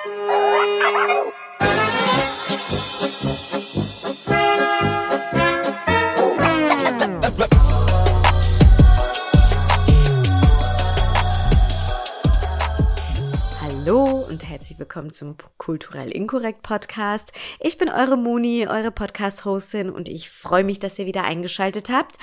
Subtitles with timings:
[0.00, 0.14] Hallo
[14.26, 17.32] und herzlich willkommen zum Kulturell Inkorrekt Podcast.
[17.58, 22.16] Ich bin eure Moni, eure Podcast-Hostin und ich freue mich, dass ihr wieder eingeschaltet habt.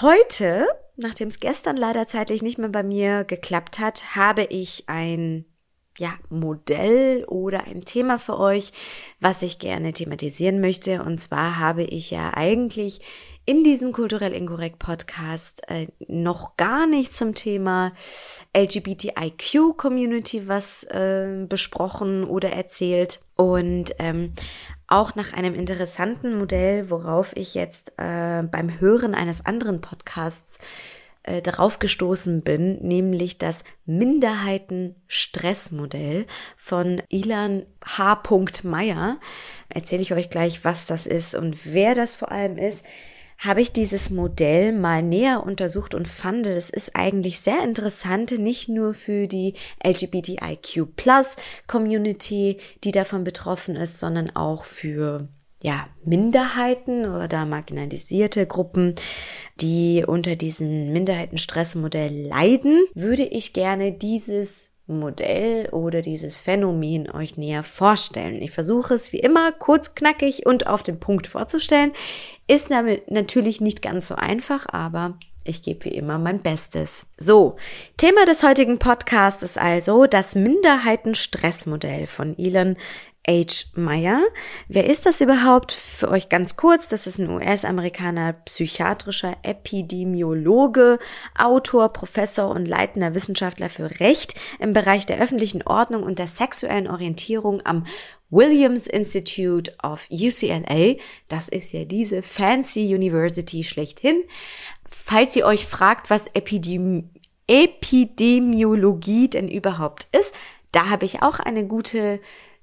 [0.00, 0.66] Heute,
[0.96, 5.44] nachdem es gestern leider zeitlich nicht mehr bei mir geklappt hat, habe ich ein
[5.98, 8.72] ja, Modell oder ein Thema für euch,
[9.20, 11.02] was ich gerne thematisieren möchte.
[11.02, 13.00] Und zwar habe ich ja eigentlich
[13.44, 17.92] in diesem kulturell inkorrekt Podcast äh, noch gar nicht zum Thema
[18.54, 24.34] LGBTIQ Community was äh, besprochen oder erzählt und ähm,
[24.86, 30.58] auch nach einem interessanten Modell, worauf ich jetzt äh, beim Hören eines anderen Podcasts
[31.28, 38.22] äh, darauf gestoßen bin, nämlich das Minderheiten-Stressmodell von Ilan H.
[38.64, 39.20] Meyer.
[39.68, 42.86] Erzähle ich euch gleich, was das ist und wer das vor allem ist
[43.38, 48.68] habe ich dieses Modell mal näher untersucht und fand, es ist eigentlich sehr interessant, nicht
[48.68, 49.54] nur für die
[49.86, 51.36] LGBTIQ Plus
[51.68, 55.28] Community, die davon betroffen ist, sondern auch für
[55.62, 58.94] ja, Minderheiten oder marginalisierte Gruppen,
[59.60, 67.62] die unter diesem Minderheitenstressmodell leiden, würde ich gerne dieses Modell oder dieses Phänomen euch näher
[67.62, 68.40] vorstellen.
[68.40, 71.92] Ich versuche es wie immer kurz, knackig und auf den Punkt vorzustellen.
[72.46, 77.10] Ist damit natürlich nicht ganz so einfach, aber ich gebe wie immer mein Bestes.
[77.18, 77.56] So,
[77.96, 82.76] Thema des heutigen Podcasts ist also das Minderheitenstressmodell von Elon
[83.28, 83.66] H.
[83.74, 84.22] Meyer.
[84.68, 85.72] Wer ist das überhaupt?
[85.72, 90.98] Für euch ganz kurz, das ist ein US-Amerikaner, psychiatrischer Epidemiologe,
[91.36, 96.88] Autor, Professor und leitender Wissenschaftler für Recht im Bereich der öffentlichen Ordnung und der sexuellen
[96.88, 97.84] Orientierung am
[98.30, 100.96] Williams Institute of UCLA.
[101.28, 104.22] Das ist ja diese fancy University schlechthin.
[104.88, 107.04] Falls ihr euch fragt, was Epidemi
[107.50, 110.34] Epidemiologie denn überhaupt ist,
[110.72, 112.20] da habe ich auch eine gute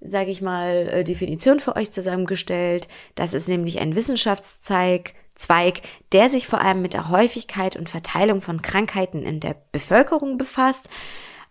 [0.08, 2.88] sage ich mal, äh, Definition für euch zusammengestellt.
[3.16, 5.82] Das ist nämlich ein Wissenschaftszweig, Zweig,
[6.14, 10.88] der sich vor allem mit der Häufigkeit und Verteilung von Krankheiten in der Bevölkerung befasst.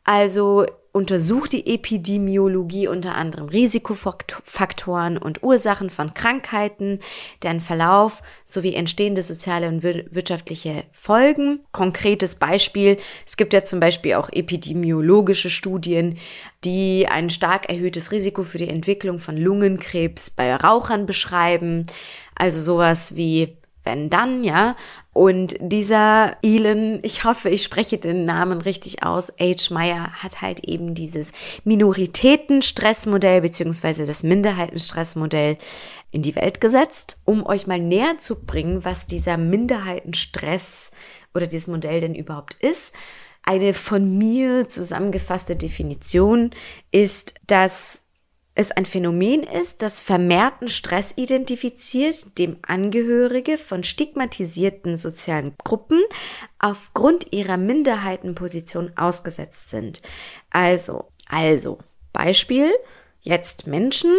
[0.05, 7.01] Also untersucht die Epidemiologie unter anderem Risikofaktoren und Ursachen von Krankheiten,
[7.43, 11.59] deren Verlauf sowie entstehende soziale und wirtschaftliche Folgen.
[11.73, 12.97] Konkretes Beispiel,
[13.27, 16.17] es gibt ja zum Beispiel auch epidemiologische Studien,
[16.63, 21.87] die ein stark erhöhtes Risiko für die Entwicklung von Lungenkrebs bei Rauchern beschreiben.
[22.37, 24.77] Also sowas wie wenn dann, ja.
[25.13, 29.73] Und dieser Elon, ich hoffe, ich spreche den Namen richtig aus, H.
[29.73, 31.33] Meyer hat halt eben dieses
[31.65, 35.59] Minoritätenstressmodell beziehungsweise das Minderheitenstressmodell
[36.11, 40.91] in die Welt gesetzt, um euch mal näher zu bringen, was dieser Minderheitenstress
[41.35, 42.95] oder dieses Modell denn überhaupt ist.
[43.43, 46.51] Eine von mir zusammengefasste Definition
[46.91, 48.04] ist, dass
[48.55, 56.01] es ein Phänomen ist, das vermehrten Stress identifiziert, dem Angehörige von stigmatisierten sozialen Gruppen
[56.61, 60.03] aufgrund ihrer Minderheitenposition ausgesetzt sind.
[60.51, 61.79] Also, also,
[62.13, 62.73] Beispiel,
[63.23, 64.13] jetzt Menschen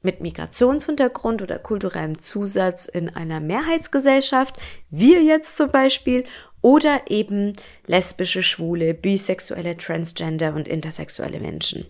[0.00, 4.56] mit Migrationshintergrund oder kulturellem Zusatz in einer Mehrheitsgesellschaft,
[4.88, 6.24] wir jetzt zum Beispiel,
[6.62, 7.52] oder eben
[7.86, 11.86] lesbische, schwule, bisexuelle, transgender und intersexuelle Menschen.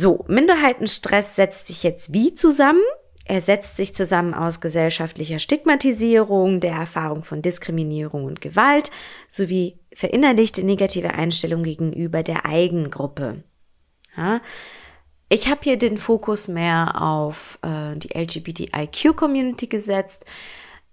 [0.00, 2.84] So, Minderheitenstress setzt sich jetzt wie zusammen?
[3.24, 8.92] Er setzt sich zusammen aus gesellschaftlicher Stigmatisierung, der Erfahrung von Diskriminierung und Gewalt
[9.28, 13.42] sowie verinnerlichte negative Einstellung gegenüber der Eigengruppe.
[14.16, 14.40] Ja?
[15.30, 20.26] Ich habe hier den Fokus mehr auf äh, die LGBTIQ-Community gesetzt,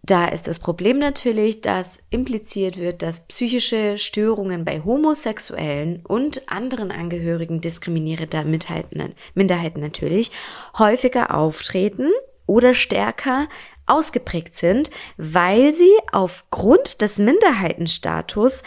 [0.05, 6.91] da ist das Problem natürlich, dass impliziert wird, dass psychische Störungen bei Homosexuellen und anderen
[6.91, 10.31] Angehörigen diskriminierender Minderheiten natürlich
[10.77, 12.11] häufiger auftreten
[12.45, 13.47] oder stärker
[13.87, 18.61] ausgeprägt sind, weil sie aufgrund des Minderheitenstatus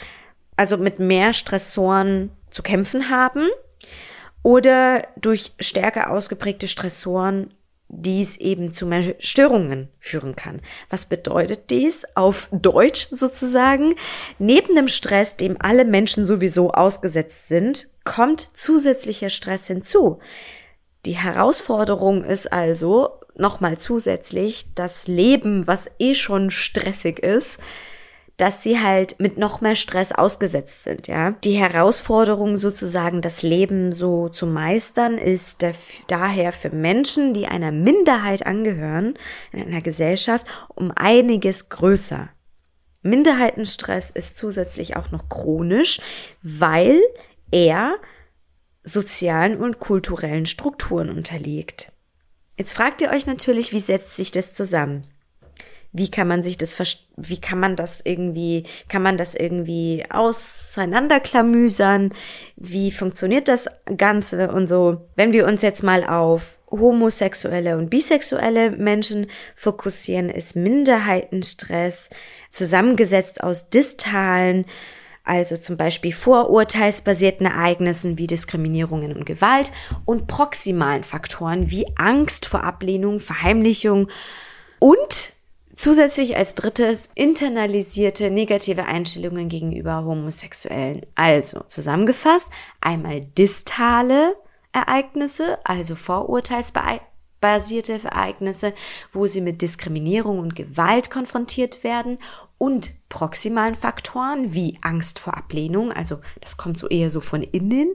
[0.57, 3.49] also mit mehr Stressoren zu kämpfen haben
[4.43, 7.55] oder durch stärker ausgeprägte Stressoren
[7.89, 10.61] dies eben zu mehr Störungen führen kann.
[10.91, 13.95] Was bedeutet dies auf Deutsch sozusagen?
[14.39, 20.19] Neben dem Stress, dem alle Menschen sowieso ausgesetzt sind, kommt zusätzlicher Stress hinzu.
[21.07, 27.61] Die Herausforderung ist also nochmal zusätzlich das Leben, was eh schon stressig ist,
[28.39, 31.33] dass sie halt mit noch mehr Stress ausgesetzt sind, ja.
[31.43, 35.67] Die Herausforderung sozusagen, das Leben so zu meistern, ist
[36.07, 39.15] daher für Menschen, die einer Minderheit angehören,
[39.53, 42.31] in einer Gesellschaft, um einiges größer.
[43.03, 46.01] Minderheitenstress ist zusätzlich auch noch chronisch,
[46.41, 47.01] weil
[47.51, 47.97] er
[48.85, 51.93] sozialen und kulturellen Strukturen unterliegt.
[52.57, 55.07] Jetzt fragt ihr euch natürlich, wie setzt sich das zusammen?
[55.99, 56.77] Wie kann man sich das,
[57.17, 62.15] wie kann man das irgendwie, kann man das irgendwie auseinanderklamüsern?
[62.55, 65.09] Wie funktioniert das Ganze und so?
[65.17, 72.11] Wenn wir uns jetzt mal auf homosexuelle und bisexuelle Menschen fokussieren, ist Minderheitenstress
[72.53, 74.67] zusammengesetzt aus distalen,
[75.25, 79.73] also zum Beispiel vorurteilsbasierten Ereignissen wie Diskriminierungen und Gewalt
[80.05, 84.09] und proximalen Faktoren wie Angst vor Ablehnung, Verheimlichung
[84.79, 85.33] und
[85.79, 91.07] zusätzlich als drittes internalisierte negative Einstellungen gegenüber Homosexuellen.
[91.15, 94.37] Also zusammengefasst einmal distale
[94.73, 98.75] Ereignisse, also vorurteilsbasierte Ereignisse,
[99.13, 102.19] wo sie mit Diskriminierung und Gewalt konfrontiert werden
[102.59, 107.95] und proximalen Faktoren wie Angst vor Ablehnung, also das kommt so eher so von innen,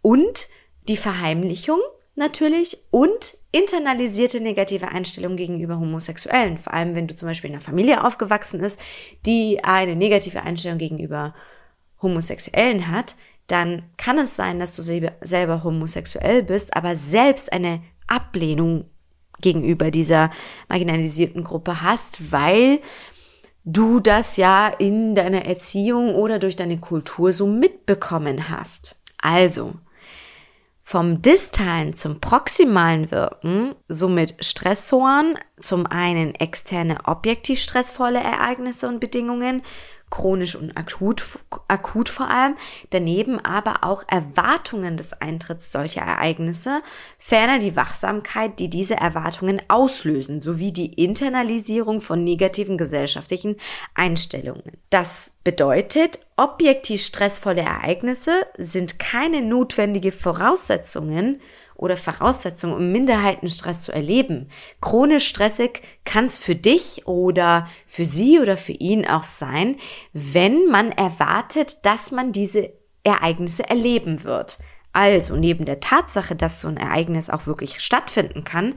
[0.00, 0.48] und
[0.88, 1.80] die Verheimlichung
[2.20, 7.64] natürlich und internalisierte negative Einstellungen gegenüber Homosexuellen, vor allem wenn du zum Beispiel in einer
[7.64, 8.78] Familie aufgewachsen ist,
[9.26, 11.34] die eine negative Einstellung gegenüber
[12.00, 13.16] Homosexuellen hat,
[13.48, 18.84] dann kann es sein, dass du selber homosexuell bist, aber selbst eine Ablehnung
[19.40, 20.30] gegenüber dieser
[20.68, 22.80] marginalisierten Gruppe hast, weil
[23.64, 29.02] du das ja in deiner Erziehung oder durch deine Kultur so mitbekommen hast.
[29.18, 29.74] Also,
[30.90, 39.62] vom distalen zum proximalen Wirken, somit Stressoren, zum einen externe objektiv stressvolle Ereignisse und Bedingungen
[40.10, 41.22] chronisch und akut,
[41.68, 42.56] akut vor allem,
[42.90, 46.82] daneben aber auch Erwartungen des Eintritts solcher Ereignisse,
[47.16, 53.56] ferner die Wachsamkeit, die diese Erwartungen auslösen, sowie die Internalisierung von negativen gesellschaftlichen
[53.94, 54.76] Einstellungen.
[54.90, 61.40] Das bedeutet, objektiv stressvolle Ereignisse sind keine notwendige Voraussetzungen
[61.80, 64.50] oder Voraussetzung, um Minderheitenstress zu erleben.
[64.80, 69.76] Chronisch stressig kann es für dich oder für sie oder für ihn auch sein,
[70.12, 72.70] wenn man erwartet, dass man diese
[73.02, 74.58] Ereignisse erleben wird.
[74.92, 78.74] Also neben der Tatsache, dass so ein Ereignis auch wirklich stattfinden kann,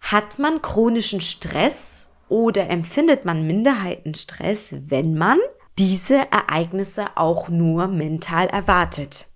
[0.00, 5.38] hat man chronischen Stress oder empfindet man Minderheitenstress, wenn man
[5.78, 9.31] diese Ereignisse auch nur mental erwartet.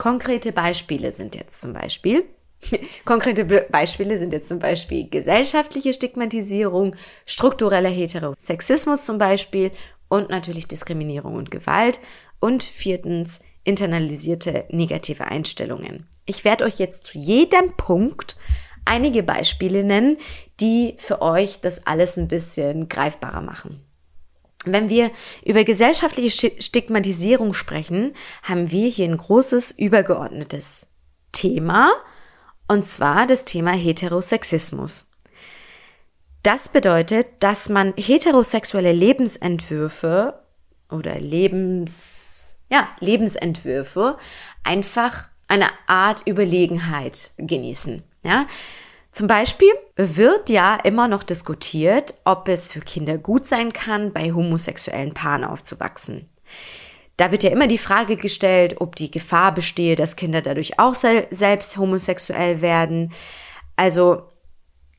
[0.00, 2.24] Konkrete Beispiele sind jetzt zum Beispiel,
[3.04, 9.72] konkrete Beispiele sind jetzt zum Beispiel gesellschaftliche Stigmatisierung, struktureller Heterosexismus zum Beispiel
[10.08, 12.00] und natürlich Diskriminierung und Gewalt
[12.40, 16.08] und viertens internalisierte negative Einstellungen.
[16.24, 18.38] Ich werde euch jetzt zu jedem Punkt
[18.86, 20.16] einige Beispiele nennen,
[20.60, 23.84] die für euch das alles ein bisschen greifbarer machen.
[24.66, 25.10] Wenn wir
[25.44, 30.88] über gesellschaftliche Stigmatisierung sprechen, haben wir hier ein großes übergeordnetes
[31.32, 31.92] Thema,
[32.68, 35.10] und zwar das Thema Heterosexismus.
[36.42, 40.42] Das bedeutet, dass man heterosexuelle Lebensentwürfe
[40.90, 44.18] oder Lebens, ja, Lebensentwürfe
[44.62, 48.02] einfach eine Art Überlegenheit genießen.
[48.22, 48.46] Ja,
[49.12, 54.32] zum Beispiel wird ja immer noch diskutiert, ob es für Kinder gut sein kann, bei
[54.32, 56.26] homosexuellen Paaren aufzuwachsen.
[57.16, 60.94] Da wird ja immer die Frage gestellt, ob die Gefahr bestehe, dass Kinder dadurch auch
[60.94, 63.12] selbst homosexuell werden.
[63.76, 64.22] Also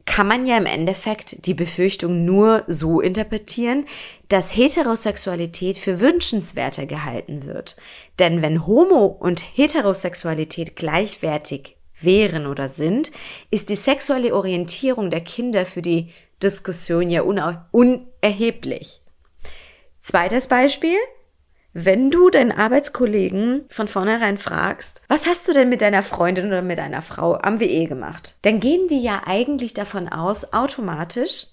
[0.06, 3.86] kann man ja im Endeffekt die Befürchtung nur so interpretieren,
[4.28, 7.76] dass Heterosexualität für wünschenswerter gehalten wird.
[8.20, 13.12] Denn wenn Homo und Heterosexualität gleichwertig wären oder sind,
[13.50, 16.10] ist die sexuelle Orientierung der Kinder für die
[16.42, 17.22] Diskussion ja
[17.72, 19.02] unerheblich.
[20.00, 20.98] Zweites Beispiel.
[21.74, 26.62] Wenn du deinen Arbeitskollegen von vornherein fragst, was hast du denn mit deiner Freundin oder
[26.62, 28.36] mit deiner Frau am WE gemacht?
[28.42, 31.46] Dann gehen die ja eigentlich davon aus, automatisch,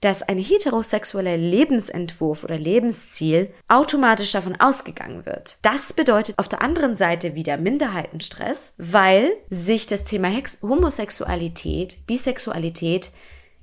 [0.00, 5.58] dass ein heterosexueller Lebensentwurf oder Lebensziel automatisch davon ausgegangen wird.
[5.62, 13.10] Das bedeutet auf der anderen Seite wieder Minderheitenstress, weil sich das Thema Hex Homosexualität, Bisexualität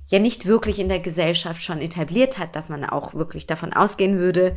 [0.08, 4.18] ja nicht wirklich in der Gesellschaft schon etabliert hat, dass man auch wirklich davon ausgehen
[4.18, 4.54] würde,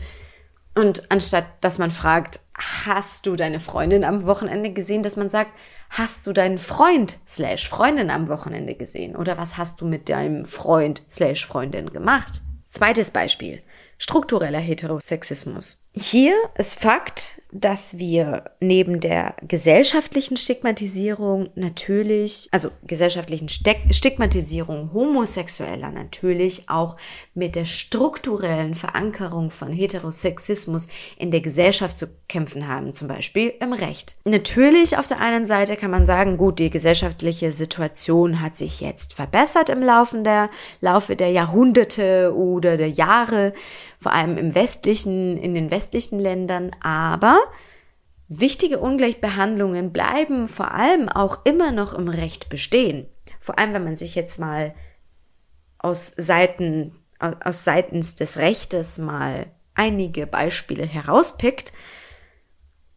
[0.78, 2.40] und anstatt dass man fragt,
[2.86, 5.52] hast du deine Freundin am Wochenende gesehen, dass man sagt,
[5.90, 9.16] hast du deinen Freund slash Freundin am Wochenende gesehen?
[9.16, 12.42] Oder was hast du mit deinem Freund slash Freundin gemacht?
[12.70, 13.62] Zweites Beispiel.
[13.98, 15.87] struktureller Heterosexismus.
[16.00, 26.70] Hier ist Fakt, dass wir neben der gesellschaftlichen Stigmatisierung natürlich, also gesellschaftlichen Stigmatisierung Homosexueller natürlich
[26.70, 26.98] auch
[27.34, 33.72] mit der strukturellen Verankerung von Heterosexismus in der Gesellschaft zu kämpfen haben, zum Beispiel im
[33.72, 34.16] Recht.
[34.26, 39.14] Natürlich auf der einen Seite kann man sagen, gut, die gesellschaftliche Situation hat sich jetzt
[39.14, 40.50] verbessert im Laufe der,
[40.82, 43.54] Laufe der Jahrhunderte oder der Jahre,
[43.98, 47.40] vor allem im westlichen, in den westlichen Ländern, aber
[48.28, 53.08] wichtige Ungleichbehandlungen bleiben vor allem auch immer noch im Recht bestehen.
[53.40, 54.76] Vor allem, wenn man sich jetzt mal
[55.80, 61.72] aus Seiten, aus seitens des Rechtes mal einige Beispiele herauspickt.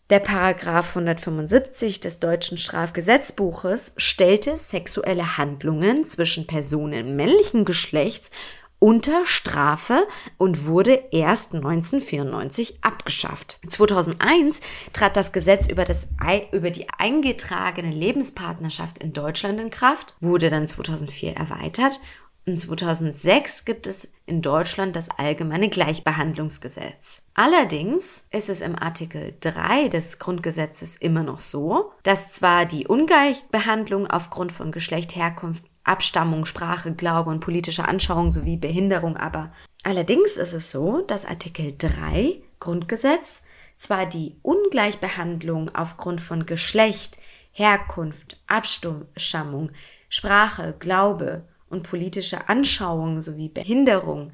[0.08, 8.32] Der Paragraph 175 des deutschen Strafgesetzbuches stellte sexuelle Handlungen zwischen Personen männlichen Geschlechts
[8.80, 13.58] unter Strafe und wurde erst 1994 abgeschafft.
[13.68, 16.08] 2001 trat das Gesetz über, das,
[16.50, 22.00] über die eingetragene Lebenspartnerschaft in Deutschland in Kraft, wurde dann 2004 erweitert
[22.46, 27.22] und 2006 gibt es in Deutschland das allgemeine Gleichbehandlungsgesetz.
[27.34, 34.06] Allerdings ist es im Artikel 3 des Grundgesetzes immer noch so, dass zwar die Ungleichbehandlung
[34.06, 39.52] aufgrund von Geschlecht, Herkunft, Abstammung, Sprache, Glaube und politische Anschauung sowie Behinderung aber.
[39.82, 43.44] Allerdings ist es so, dass Artikel 3 Grundgesetz
[43.76, 47.18] zwar die Ungleichbehandlung aufgrund von Geschlecht,
[47.52, 49.70] Herkunft, Abstammung,
[50.08, 54.32] Sprache, Glaube und politische Anschauung sowie Behinderung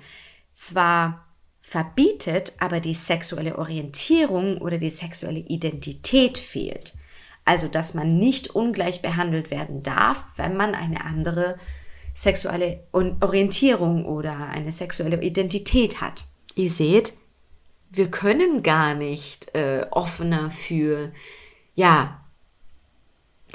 [0.54, 1.26] zwar
[1.60, 6.94] verbietet, aber die sexuelle Orientierung oder die sexuelle Identität fehlt.
[7.46, 11.56] Also, dass man nicht ungleich behandelt werden darf, wenn man eine andere
[12.12, 16.24] sexuelle Orientierung oder eine sexuelle Identität hat.
[16.56, 17.12] Ihr seht,
[17.90, 21.12] wir können gar nicht äh, offener für,
[21.74, 22.22] ja,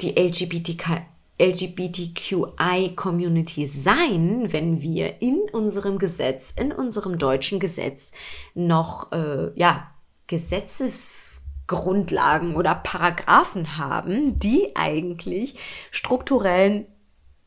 [0.00, 1.02] die LGBTQ,
[1.38, 8.12] LGBTQI-Community sein, wenn wir in unserem Gesetz, in unserem deutschen Gesetz
[8.54, 9.90] noch, äh, ja,
[10.28, 11.31] Gesetzes
[11.72, 15.54] Grundlagen oder Paragraphen haben, die eigentlich
[15.90, 16.84] strukturellen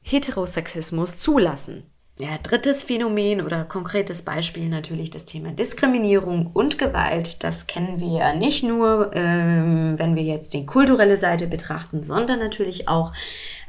[0.02, 1.84] Heterosexismus zulassen.
[2.18, 7.44] Ja, drittes Phänomen oder konkretes Beispiel natürlich das Thema Diskriminierung und Gewalt.
[7.44, 12.40] Das kennen wir ja nicht nur, ähm, wenn wir jetzt die kulturelle Seite betrachten, sondern
[12.40, 13.12] natürlich auch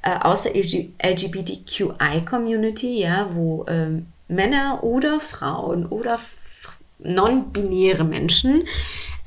[0.02, 6.20] äh, aus der LGBTQI-Community, ja, wo ähm, Männer oder Frauen oder
[7.00, 8.62] non-binäre Menschen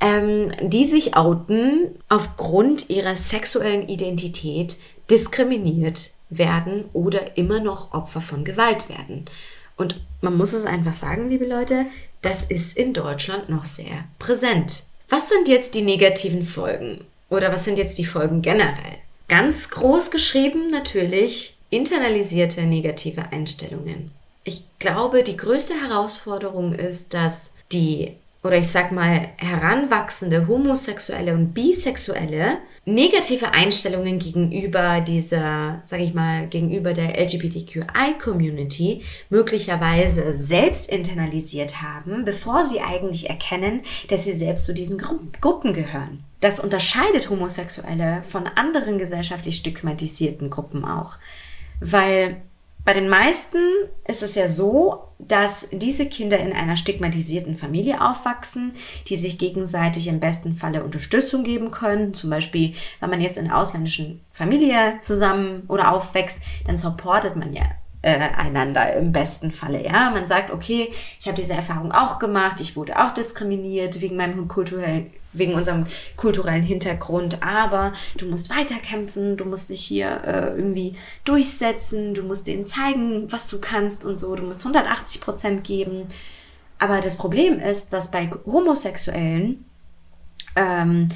[0.00, 4.76] ähm, die sich outen aufgrund ihrer sexuellen Identität
[5.10, 9.24] diskriminiert werden oder immer noch Opfer von Gewalt werden.
[9.76, 11.86] Und man muss es einfach sagen, liebe Leute,
[12.22, 14.84] das ist in Deutschland noch sehr präsent.
[15.08, 17.04] Was sind jetzt die negativen Folgen?
[17.30, 18.98] Oder was sind jetzt die Folgen generell?
[19.28, 24.10] Ganz groß geschrieben natürlich internalisierte negative Einstellungen.
[24.44, 31.52] Ich glaube, die größte Herausforderung ist, dass die oder ich sag mal heranwachsende Homosexuelle und
[31.52, 42.24] Bisexuelle negative Einstellungen gegenüber dieser, sag ich mal, gegenüber der LGBTQI-Community möglicherweise selbst internalisiert haben,
[42.24, 46.24] bevor sie eigentlich erkennen, dass sie selbst zu diesen Gru Gruppen gehören.
[46.40, 51.18] Das unterscheidet Homosexuelle von anderen gesellschaftlich stigmatisierten Gruppen auch,
[51.80, 52.40] weil
[52.84, 53.58] bei den meisten
[54.06, 58.72] ist es ja so, dass diese Kinder in einer stigmatisierten Familie aufwachsen,
[59.08, 62.14] die sich gegenseitig im besten Falle Unterstützung geben können.
[62.14, 67.52] Zum Beispiel, wenn man jetzt in einer ausländischen Familie zusammen oder aufwächst, dann supportet man
[67.52, 67.64] ja
[68.02, 69.84] äh, einander im besten Falle.
[69.84, 74.16] Ja, man sagt, okay, ich habe diese Erfahrung auch gemacht, ich wurde auch diskriminiert wegen
[74.16, 80.56] meinem kulturellen wegen unserem kulturellen Hintergrund, aber du musst weiterkämpfen, du musst dich hier äh,
[80.56, 85.64] irgendwie durchsetzen, du musst denen zeigen, was du kannst und so, du musst 180 Prozent
[85.64, 86.06] geben.
[86.78, 89.64] Aber das Problem ist, dass bei Homosexuellen
[90.56, 91.10] ähm,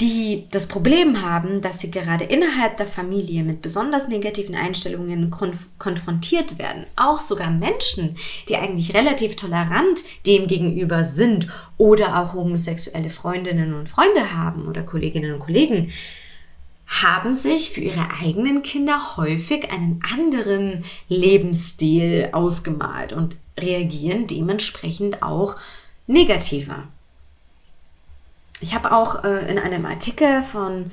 [0.00, 5.68] die das Problem haben, dass sie gerade innerhalb der Familie mit besonders negativen Einstellungen konf
[5.78, 6.84] konfrontiert werden.
[6.96, 8.16] Auch sogar Menschen,
[8.48, 11.46] die eigentlich relativ tolerant dem gegenüber sind
[11.78, 15.92] oder auch homosexuelle Freundinnen und Freunde haben oder Kolleginnen und Kollegen,
[16.86, 25.56] haben sich für ihre eigenen Kinder häufig einen anderen Lebensstil ausgemalt und reagieren dementsprechend auch
[26.06, 26.88] negativer.
[28.60, 30.90] Ich habe auch äh, in einem Artikel von,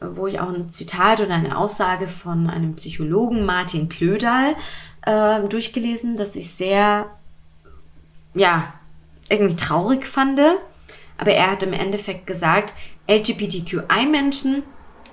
[0.00, 4.56] äh, wo ich auch ein Zitat oder eine Aussage von einem Psychologen, Martin Plödal,
[5.02, 7.10] äh, durchgelesen, das ich sehr,
[8.32, 8.74] ja,
[9.28, 10.40] irgendwie traurig fand.
[11.18, 12.74] Aber er hat im Endeffekt gesagt,
[13.08, 14.62] LGBTQI-Menschen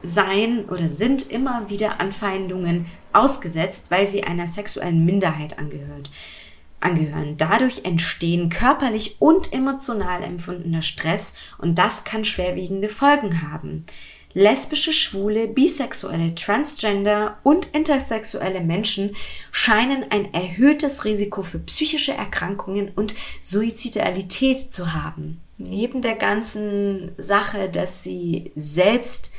[0.03, 6.09] seien oder sind immer wieder Anfeindungen ausgesetzt, weil sie einer sexuellen Minderheit angehört,
[6.81, 7.37] angehören.
[7.37, 13.85] Dadurch entstehen körperlich und emotional empfundener Stress und das kann schwerwiegende Folgen haben.
[14.33, 19.15] Lesbische, schwule, bisexuelle, transgender und intersexuelle Menschen
[19.51, 25.41] scheinen ein erhöhtes Risiko für psychische Erkrankungen und Suizidalität zu haben.
[25.57, 29.33] Neben der ganzen Sache, dass sie selbst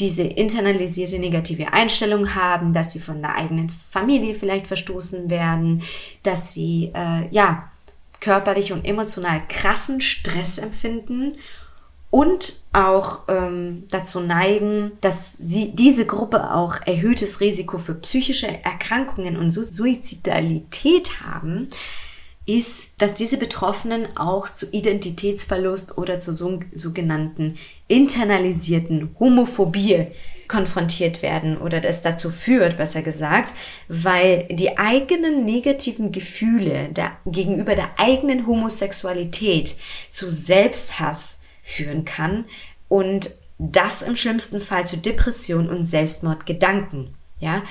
[0.00, 5.82] diese internalisierte negative Einstellung haben, dass sie von der eigenen Familie vielleicht verstoßen werden,
[6.22, 7.70] dass sie äh, ja
[8.20, 11.36] körperlich und emotional krassen Stress empfinden
[12.10, 19.36] und auch ähm, dazu neigen, dass sie diese Gruppe auch erhöhtes Risiko für psychische Erkrankungen
[19.36, 21.68] und Suizidalität haben,
[22.48, 30.06] ist, dass diese Betroffenen auch zu Identitätsverlust oder zu sogenannten internalisierten Homophobie
[30.48, 33.52] konfrontiert werden oder das dazu führt, besser gesagt,
[33.88, 39.76] weil die eigenen negativen Gefühle der, gegenüber der eigenen Homosexualität
[40.08, 42.46] zu Selbsthass führen kann
[42.88, 47.14] und das im schlimmsten Fall zu Depression und Selbstmordgedanken.
[47.40, 47.62] Ja,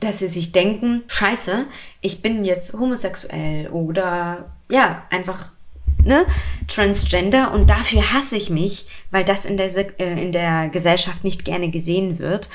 [0.00, 1.66] dass sie sich denken, scheiße,
[2.00, 5.52] ich bin jetzt homosexuell oder ja, einfach
[6.04, 6.26] ne,
[6.68, 11.44] transgender und dafür hasse ich mich, weil das in der, äh, in der Gesellschaft nicht
[11.44, 12.48] gerne gesehen wird.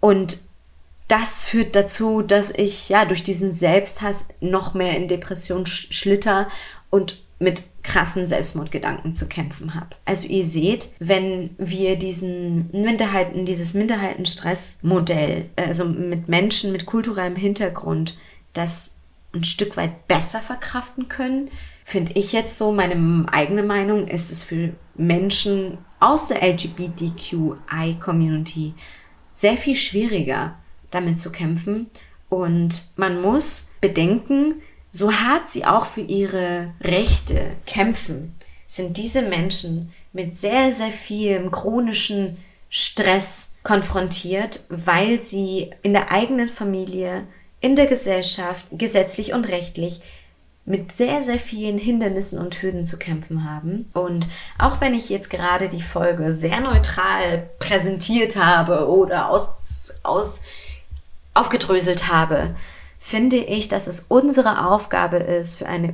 [0.00, 0.38] Und
[1.08, 6.48] das führt dazu, dass ich ja durch diesen Selbsthass noch mehr in Depression schlitter
[6.90, 9.90] und mit krassen Selbstmordgedanken zu kämpfen habe.
[10.04, 18.16] Also ihr seht, wenn wir diesen Minderheiten, dieses Minderheitenstressmodell, also mit Menschen mit kulturellem Hintergrund,
[18.52, 18.96] das
[19.34, 21.50] ein Stück weit besser verkraften können,
[21.84, 28.72] finde ich jetzt so, meine eigene Meinung ist es für Menschen aus der LGBTQI-Community
[29.34, 30.54] sehr viel schwieriger,
[30.90, 31.88] damit zu kämpfen.
[32.28, 34.62] Und man muss bedenken,
[34.94, 38.36] so hart sie auch für ihre Rechte kämpfen,
[38.68, 42.36] sind diese Menschen mit sehr, sehr viel chronischen
[42.70, 47.26] Stress konfrontiert, weil sie in der eigenen Familie,
[47.60, 50.00] in der Gesellschaft, gesetzlich und rechtlich
[50.64, 53.90] mit sehr, sehr vielen Hindernissen und Hürden zu kämpfen haben.
[53.94, 54.28] Und
[54.58, 60.40] auch wenn ich jetzt gerade die Folge sehr neutral präsentiert habe oder aus, aus
[61.34, 62.54] aufgedröselt habe,
[63.06, 65.92] finde ich, dass es unsere Aufgabe ist, für eine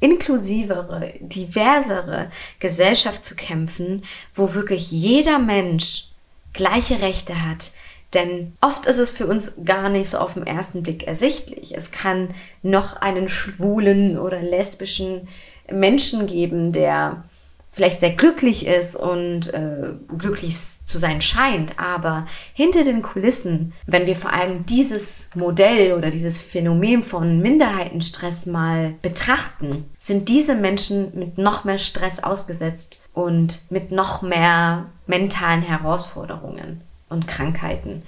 [0.00, 4.02] inklusivere, diversere Gesellschaft zu kämpfen,
[4.34, 6.08] wo wirklich jeder Mensch
[6.54, 7.70] gleiche Rechte hat.
[8.12, 11.76] Denn oft ist es für uns gar nicht so auf den ersten Blick ersichtlich.
[11.76, 15.28] Es kann noch einen schwulen oder lesbischen
[15.70, 17.22] Menschen geben, der
[17.70, 24.06] vielleicht sehr glücklich ist und äh, glücklich zu sein scheint, aber hinter den Kulissen, wenn
[24.06, 31.16] wir vor allem dieses Modell oder dieses Phänomen von Minderheitenstress mal betrachten, sind diese Menschen
[31.18, 38.02] mit noch mehr Stress ausgesetzt und mit noch mehr mentalen Herausforderungen und Krankheiten.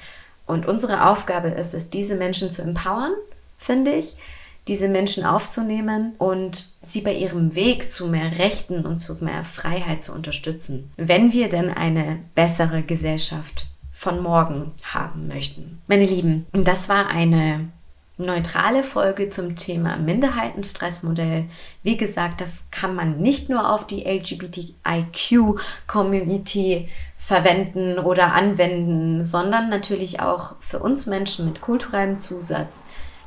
[0.47, 3.13] Und unsere Aufgabe ist es, diese Menschen zu empowern,
[3.59, 4.17] finde ich,
[4.69, 10.05] diese Menschen aufzunehmen und sie bei ihrem Weg zu mehr Rechten und zu mehr Freiheit
[10.05, 15.81] zu unterstützen, wenn wir denn eine bessere Gesellschaft von morgen haben möchten.
[15.87, 17.69] Meine Lieben, das war eine
[18.21, 21.47] neutrale Folge zum Thema Minderheitenstressmodell.
[21.83, 30.21] Wie gesagt, das kann man nicht nur auf die LGBTIQ-Community verwenden oder anwenden, sondern natürlich
[30.21, 32.85] auch für uns Menschen mit kulturellem Zusatz,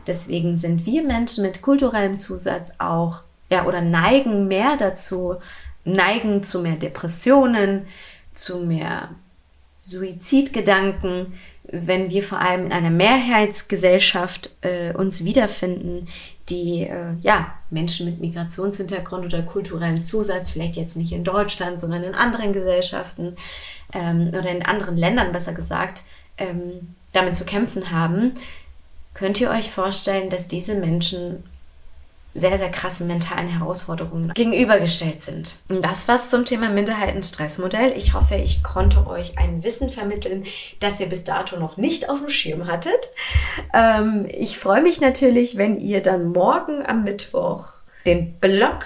[0.07, 5.35] Deswegen sind wir Menschen mit kulturellem Zusatz auch, ja, oder neigen mehr dazu,
[5.85, 7.87] neigen zu mehr Depressionen,
[8.33, 9.09] zu mehr
[9.77, 11.33] Suizidgedanken,
[11.65, 16.07] wenn wir vor allem in einer Mehrheitsgesellschaft äh, uns wiederfinden,
[16.49, 22.03] die äh, ja Menschen mit Migrationshintergrund oder kulturellem Zusatz, vielleicht jetzt nicht in Deutschland, sondern
[22.03, 23.35] in anderen Gesellschaften
[23.93, 26.03] ähm, oder in anderen Ländern besser gesagt,
[26.37, 28.33] ähm, damit zu kämpfen haben,
[29.13, 31.43] könnt ihr euch vorstellen, dass diese Menschen
[32.35, 35.59] sehr, sehr krassen mentalen Herausforderungen gegenübergestellt sind.
[35.69, 37.93] Und das war's zum Thema Minderheitenstressmodell.
[37.95, 40.43] Ich hoffe, ich konnte euch ein Wissen vermitteln,
[40.79, 43.11] das ihr bis dato noch nicht auf dem Schirm hattet.
[43.73, 47.67] Ähm, ich freue mich natürlich, wenn ihr dann morgen am Mittwoch
[48.07, 48.85] den Blog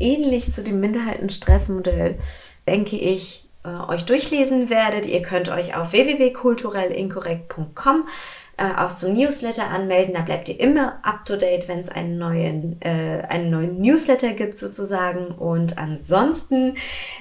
[0.00, 2.18] ähnlich zu dem Minderheitenstressmodell,
[2.66, 5.04] denke ich, äh, euch durchlesen werdet.
[5.06, 8.08] Ihr könnt euch auf www.kulturellinkorrekt.com
[8.56, 10.14] äh, auch zum Newsletter anmelden.
[10.14, 14.32] Da bleibt ihr immer up to date, wenn es einen neuen, äh, einen neuen Newsletter
[14.32, 15.28] gibt sozusagen.
[15.28, 16.74] Und ansonsten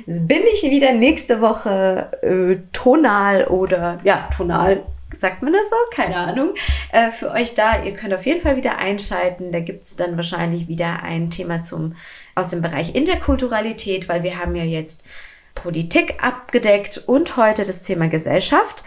[0.06, 4.84] bin ich wieder nächste Woche äh, tonal oder ja, tonal
[5.20, 5.76] sagt man das so?
[5.92, 6.54] Keine Ahnung.
[6.92, 7.84] Äh, für euch da.
[7.84, 9.52] Ihr könnt auf jeden Fall wieder einschalten.
[9.52, 11.96] Da gibt es dann wahrscheinlich wieder ein Thema zum,
[12.36, 15.06] aus dem Bereich Interkulturalität, weil wir haben ja jetzt
[15.56, 18.84] Politik abgedeckt und heute das Thema Gesellschaft.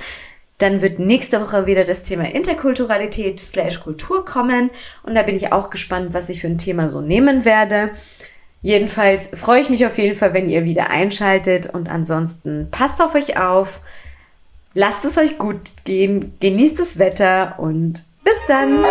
[0.59, 4.71] Dann wird nächste Woche wieder das Thema Interkulturalität slash Kultur kommen.
[5.03, 7.91] Und da bin ich auch gespannt, was ich für ein Thema so nehmen werde.
[8.63, 11.67] Jedenfalls freue ich mich auf jeden Fall, wenn ihr wieder einschaltet.
[11.75, 13.81] Und ansonsten passt auf euch auf.
[14.75, 16.35] Lasst es euch gut gehen.
[16.41, 18.85] Genießt das Wetter und bis dann.